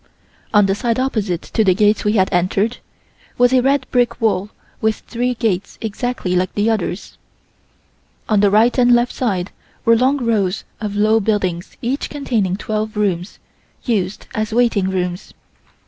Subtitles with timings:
[0.51, 2.77] On the side opposite to the gates we had entered
[3.37, 4.49] was a red brick wall
[4.81, 7.19] with three gates exactly like the others;
[8.27, 9.51] on the right and left side
[9.85, 13.37] were long rows of low buildings each containing twelve rooms,
[13.83, 15.35] used as waiting rooms.